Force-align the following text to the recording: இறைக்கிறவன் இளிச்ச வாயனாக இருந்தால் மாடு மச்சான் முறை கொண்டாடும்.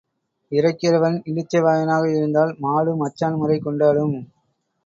இறைக்கிறவன் 0.51 1.17
இளிச்ச 1.25 1.61
வாயனாக 1.61 2.09
இருந்தால் 2.09 2.53
மாடு 2.59 2.93
மச்சான் 2.95 3.35
முறை 3.35 3.59
கொண்டாடும். 3.59 4.17